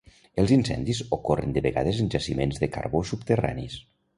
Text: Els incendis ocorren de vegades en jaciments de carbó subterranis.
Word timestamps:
Els 0.43 0.53
incendis 0.55 1.01
ocorren 1.17 1.53
de 1.57 1.63
vegades 1.67 2.01
en 2.05 2.09
jaciments 2.17 2.63
de 2.65 2.73
carbó 2.79 3.07
subterranis. 3.11 3.79